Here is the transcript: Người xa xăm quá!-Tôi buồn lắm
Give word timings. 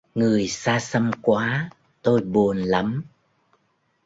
Người 0.15 0.47
xa 0.47 0.79
xăm 0.79 1.11
quá!-Tôi 1.21 2.21
buồn 2.21 2.57
lắm 2.57 3.03